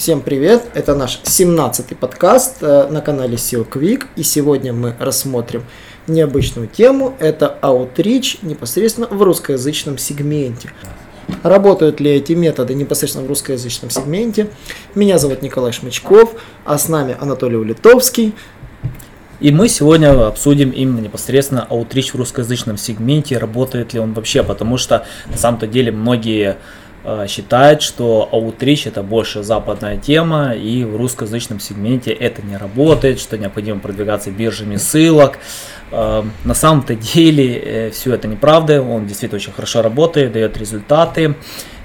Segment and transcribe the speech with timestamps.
[0.00, 0.62] Всем привет!
[0.72, 5.64] Это наш 17-й подкаст э, на канале SEO Quick, и сегодня мы рассмотрим
[6.06, 7.14] необычную тему.
[7.18, 10.72] Это Outreach непосредственно в русскоязычном сегменте.
[11.42, 14.48] Работают ли эти методы непосредственно в русскоязычном сегменте?
[14.94, 16.32] Меня зовут Николай Шмычков,
[16.64, 18.34] а с нами Анатолий Улитовский.
[19.40, 24.78] И мы сегодня обсудим именно непосредственно Outreach в русскоязычном сегменте, работает ли он вообще, потому
[24.78, 26.56] что на самом-то деле многие
[27.26, 33.38] считает, что Outreach это больше западная тема и в русскоязычном сегменте это не работает, что
[33.38, 35.38] необходимо продвигаться биржами ссылок.
[35.90, 41.34] Э, на самом-то деле э, все это неправда, он действительно очень хорошо работает, дает результаты.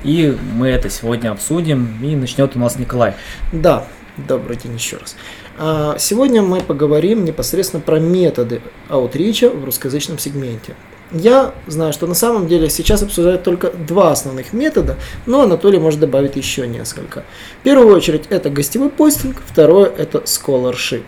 [0.04, 1.98] И мы это сегодня обсудим.
[2.04, 3.16] И начнет у нас Николай.
[3.52, 5.16] Да, добрый день еще раз.
[5.58, 10.76] А, сегодня мы поговорим непосредственно про методы аутрича в русскоязычном сегменте.
[11.12, 16.00] Я знаю, что на самом деле сейчас обсуждают только два основных метода, но Анатолий может
[16.00, 17.24] добавить еще несколько.
[17.62, 21.04] В первую очередь это гостевой постинг, второе это scholarship.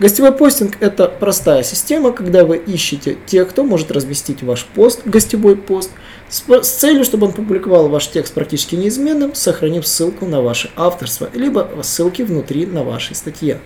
[0.00, 5.56] Гостевой постинг– это простая система, когда вы ищете тех, кто может разместить ваш пост, гостевой
[5.56, 5.90] пост,
[6.28, 11.30] с, с целью, чтобы он публиковал ваш текст практически неизменным, сохранив ссылку на ваше авторство,
[11.32, 13.60] либо ссылки внутри на вашей статье.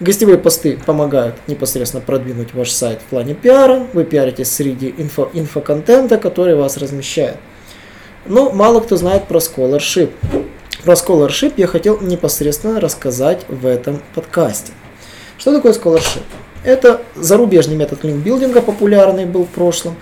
[0.00, 3.84] Гостевые посты помогают непосредственно продвинуть ваш сайт в плане пиара.
[3.92, 7.36] Вы пиаритесь среди инфо, инфоконтента, который вас размещает.
[8.24, 10.12] Но мало кто знает про Scholarship.
[10.84, 14.70] Про Scholarship я хотел непосредственно рассказать в этом подкасте.
[15.36, 16.22] Что такое Scholarship?
[16.62, 19.96] Это зарубежный метод линкбилдинга, популярный был в прошлом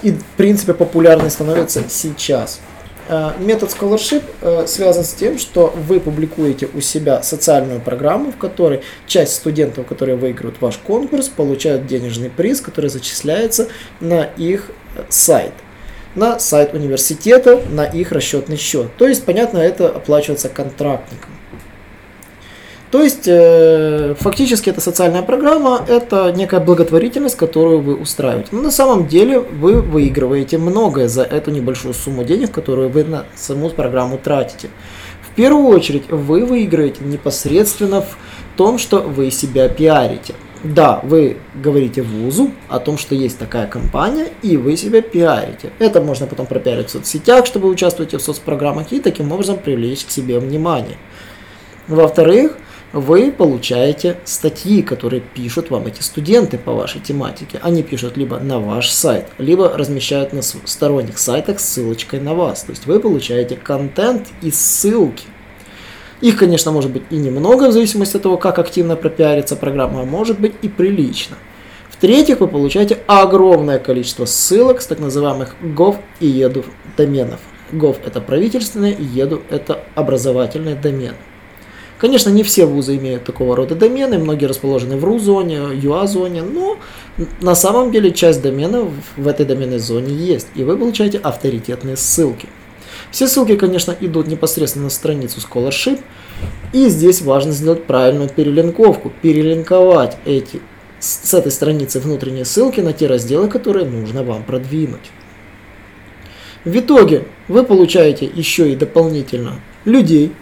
[0.00, 2.60] и в принципе популярный становится сейчас.
[3.08, 8.36] Э, метод scholarship э, связан с тем, что вы публикуете у себя социальную программу, в
[8.36, 13.68] которой часть студентов, которые выиграют ваш конкурс, получают денежный приз, который зачисляется
[14.00, 15.52] на их э, сайт
[16.14, 18.94] на сайт университета, на их расчетный счет.
[18.98, 21.31] То есть, понятно, это оплачивается контрактникам.
[22.92, 28.50] То есть, э, фактически эта социальная программа– это некая благотворительность, которую вы устраиваете.
[28.52, 33.24] Но на самом деле вы выигрываете многое за эту небольшую сумму денег, которую вы на
[33.34, 34.68] саму программу тратите.
[35.22, 38.14] В первую очередь, вы выиграете непосредственно в
[38.58, 40.34] том, что вы себя пиарите.
[40.62, 45.70] Да, вы говорите вузу о том, что есть такая компания, и вы себя пиарите.
[45.78, 50.04] Это можно потом пропиарить в соцсетях, чтобы вы участвуете в соцпрограммах, и таким образом привлечь
[50.04, 50.98] к себе внимание.
[51.88, 52.58] Во-вторых,
[52.92, 57.58] вы получаете статьи, которые пишут вам эти студенты по вашей тематике.
[57.62, 62.64] Они пишут либо на ваш сайт, либо размещают на сторонних сайтах с ссылочкой на вас.
[62.64, 65.24] То есть вы получаете контент и ссылки.
[66.20, 70.04] Их, конечно, может быть и немного, в зависимости от того, как активно пропиарится программа, а
[70.04, 71.36] может быть и прилично.
[71.90, 76.64] В-третьих, вы получаете огромное количество ссылок с так называемых gov и edu
[76.96, 77.40] доменов.
[77.72, 81.16] gov это правительственные, edu это образовательные домены.
[82.02, 86.76] Конечно, не все вузы имеют такого рода домены, многие расположены в РУ-зоне, ЮА-зоне, но
[87.40, 92.48] на самом деле часть доменов в этой доменной зоне есть, и вы получаете авторитетные ссылки.
[93.12, 96.00] Все ссылки, конечно, идут непосредственно на страницу Scholarship,
[96.72, 100.60] и здесь важно сделать правильную перелинковку, перелинковать эти
[100.98, 105.12] с этой страницы внутренние ссылки на те разделы, которые нужно вам продвинуть.
[106.64, 110.32] В итоге вы получаете еще и дополнительно людей,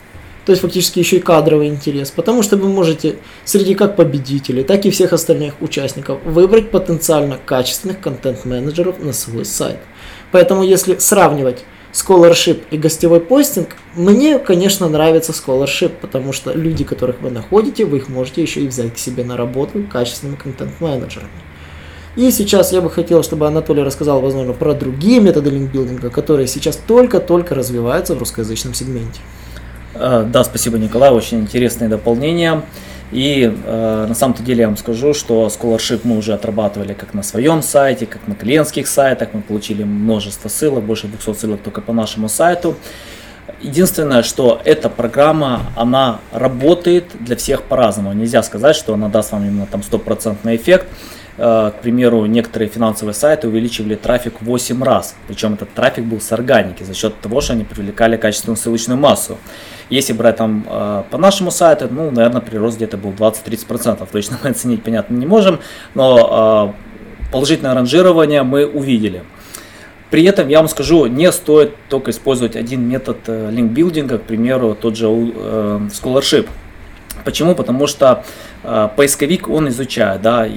[0.46, 4.84] то есть фактически еще и кадровый интерес, потому что вы можете среди как победителей, так
[4.86, 9.78] и всех остальных участников выбрать потенциально качественных контент-менеджеров на свой сайт.
[10.32, 17.20] Поэтому если сравнивать Scholarship и гостевой постинг, мне, конечно, нравится Scholarship, потому что люди, которых
[17.20, 21.30] вы находите, вы их можете еще и взять к себе на работу качественными контент-менеджерами.
[22.16, 26.76] И сейчас я бы хотел, чтобы Анатолий рассказал, возможно, про другие методы линкбилдинга, которые сейчас
[26.76, 29.20] только-только развиваются в русскоязычном сегменте.
[30.00, 32.62] Э, да, спасибо, Николай, очень интересное дополнение.
[33.12, 37.22] И э, на самом-то деле я вам скажу, что Scholarship мы уже отрабатывали как на
[37.22, 39.30] своем сайте, как на клиентских сайтах.
[39.32, 42.76] Мы получили множество ссылок, больше 200 ссылок только по нашему сайту.
[43.60, 48.12] Единственное, что эта программа, она работает для всех по-разному.
[48.12, 50.86] Нельзя сказать, что она даст вам именно там стопроцентный эффект.
[50.88, 55.14] Э, к примеру, некоторые финансовые сайты увеличивали трафик в 8 раз.
[55.26, 59.38] Причем этот трафик был с органики за счет того, что они привлекали качественную ссылочную массу.
[59.90, 64.08] Если брать там э, по нашему сайту, ну, наверное, прирост где-то был 20-30%.
[64.10, 65.58] Точно мы оценить, понятно, не можем,
[65.94, 69.24] но э, положительное ранжирование мы увидели.
[70.10, 74.76] При этом я вам скажу, не стоит только использовать один метод э, линкбилдинга, к примеру,
[74.80, 76.48] тот же э, Scholarship.
[77.24, 77.54] Почему?
[77.54, 78.24] Потому что
[78.62, 80.48] э, поисковик он изучает, да,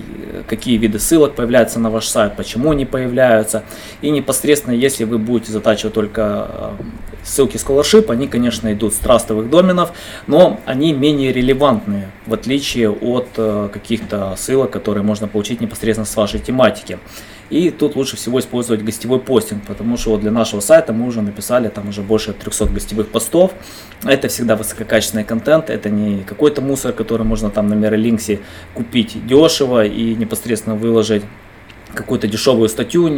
[0.48, 3.64] какие виды ссылок появляются на ваш сайт, почему они появляются.
[4.02, 6.72] И непосредственно, если вы будете затачивать только э,
[7.24, 9.92] ссылки Scholarship, они, конечно, идут с трастовых доменов,
[10.28, 16.16] но они менее релевантные, в отличие от э, каких-то ссылок, которые можно получить непосредственно с
[16.16, 17.00] вашей тематики.
[17.50, 21.70] И тут лучше всего использовать гостевой постинг, потому что для нашего сайта мы уже написали
[21.70, 23.54] там уже больше 300 гостевых постов.
[24.04, 28.40] Это всегда высококачественный контент, это не какой-то мусор, который можно там на Мерлинксе
[28.74, 31.24] купить дешево и непосредственно выложить
[31.94, 33.10] какую-то дешевую статью,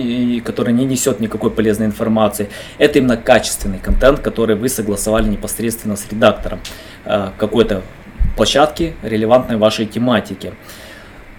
[0.43, 2.49] которая не несет никакой полезной информации.
[2.77, 6.59] Это именно качественный контент, который вы согласовали непосредственно с редактором
[7.05, 7.83] э, какой-то
[8.35, 10.53] площадки, релевантной вашей тематике.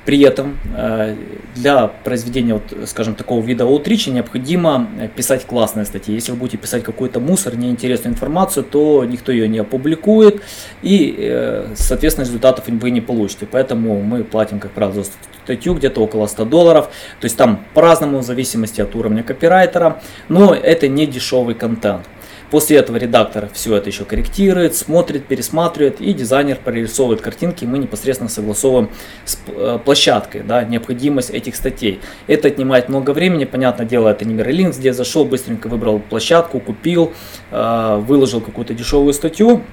[0.06, 1.16] При этом э,
[1.56, 6.14] для произведения, вот, скажем, такого вида аутрича необходимо писать классные статьи.
[6.14, 10.42] Если вы будете писать какой-то мусор, неинтересную информацию, то никто ее не опубликует
[10.82, 13.48] и, э, соответственно, результатов вы не получите.
[13.50, 15.10] Поэтому мы платим, как правило, за
[15.44, 16.86] статью где-то около 100 долларов.
[17.20, 22.02] То есть там по-разному, в зависимости от уровня копирайтера, но это не дешевый контент.
[22.50, 28.30] После этого редактор все это еще корректирует, смотрит, пересматривает, и дизайнер прорисовывает картинки, мы непосредственно
[28.30, 28.90] согласовываем
[29.24, 32.00] с э, площадкой да, необходимость этих статей.
[32.28, 37.12] Это отнимает много времени, понятное дело, это не Mirrorlinks, где зашел, быстренько выбрал площадку, купил,
[37.50, 39.64] э, выложил какую-то дешевую статью,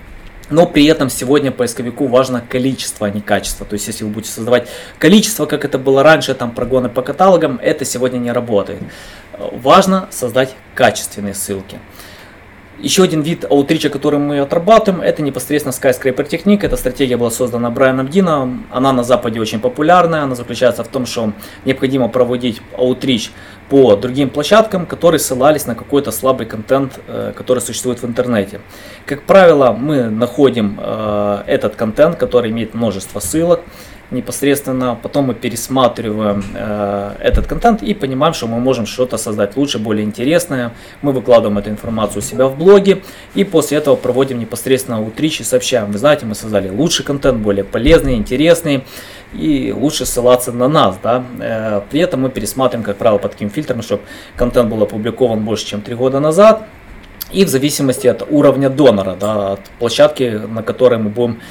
[0.50, 3.66] но при этом сегодня поисковику важно количество, а не качество.
[3.66, 4.68] То есть, если вы будете создавать
[5.00, 8.80] количество, как это было раньше, там прогоны по каталогам, это сегодня не работает.
[9.38, 11.80] Важно создать качественные ссылки.
[12.84, 16.68] Еще один вид аутрича, который мы отрабатываем, это непосредственно Skyscraper техника.
[16.68, 18.66] Эта стратегия была создана Брайаном Дином.
[18.72, 20.24] Она на Западе очень популярная.
[20.24, 21.32] Она заключается в том, что
[21.64, 23.32] необходимо проводить аутрич
[23.70, 28.60] по другим площадкам, которые ссылались на какой-то слабый контент, э, который существует в интернете.
[29.06, 33.62] Как правило, мы находим э, этот контент, который имеет множество ссылок
[34.14, 39.80] непосредственно, потом мы пересматриваем э, этот контент и понимаем, что мы можем что-то создать лучше,
[39.80, 40.74] более интересное.
[41.02, 43.02] Мы выкладываем эту информацию у себя в блоге
[43.36, 45.92] и после этого проводим непосредственно утрич и сообщаем.
[45.92, 48.84] Вы знаете, мы создали лучший контент, более полезный, интересный
[49.34, 50.98] и лучше ссылаться на нас.
[51.02, 51.24] Да?
[51.40, 54.04] Э, при этом мы пересматриваем, как правило, по таким фильтрам, чтобы
[54.36, 56.64] контент был опубликован больше, чем три года назад.
[57.32, 61.42] И в зависимости от уровня донора, да, от площадки, на которой мы будем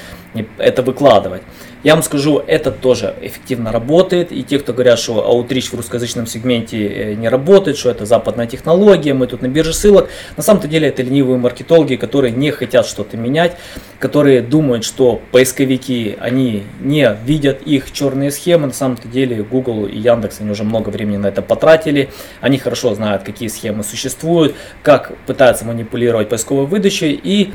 [0.57, 1.41] это выкладывать.
[1.83, 4.31] Я вам скажу, это тоже эффективно работает.
[4.31, 8.47] И те, кто говорят, что аутрич в русскоязычном сегменте э, не работает, что это западная
[8.47, 10.09] технология, мы тут на бирже ссылок.
[10.37, 13.57] На самом деле это ленивые маркетологи, которые не хотят что-то менять,
[13.99, 18.67] которые думают, что поисковики, они не видят их черные схемы.
[18.67, 22.09] На самом деле Google и Яндекс, они уже много времени на это потратили.
[22.39, 27.19] Они хорошо знают, какие схемы существуют, как пытаются манипулировать поисковой выдачей.
[27.21, 27.53] И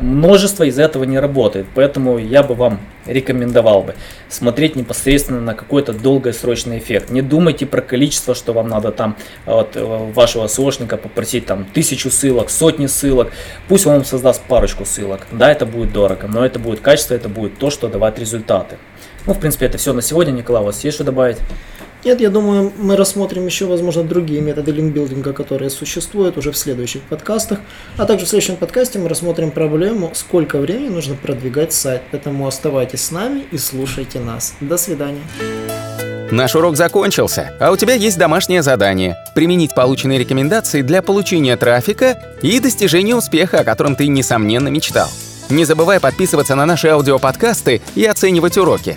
[0.00, 1.66] множество из этого не работает.
[1.74, 3.94] Поэтому я бы вам рекомендовал бы
[4.28, 7.10] смотреть непосредственно на какой-то долгосрочный эффект.
[7.10, 9.16] Не думайте про количество, что вам надо там
[9.46, 13.32] от э, вашего SEOшника попросить там тысячу ссылок, сотни ссылок.
[13.68, 15.26] Пусть он вам создаст парочку ссылок.
[15.32, 18.76] Да, это будет дорого, но это будет качество, это будет то, что давать результаты.
[19.26, 20.32] Ну, в принципе, это все на сегодня.
[20.32, 21.38] Николай, у вас есть что добавить?
[22.08, 27.02] Нет, я думаю, мы рассмотрим еще, возможно, другие методы линкбилдинга, которые существуют уже в следующих
[27.02, 27.58] подкастах.
[27.98, 32.00] А также в следующем подкасте мы рассмотрим проблему, сколько времени нужно продвигать сайт.
[32.10, 34.54] Поэтому оставайтесь с нами и слушайте нас.
[34.62, 35.20] До свидания.
[36.30, 42.18] Наш урок закончился, а у тебя есть домашнее задание– применить полученные рекомендации для получения трафика
[42.40, 45.10] и достижения успеха, о котором ты, несомненно, мечтал.
[45.50, 48.96] Не забывай подписываться на наши аудиоподкасты и оценивать уроки.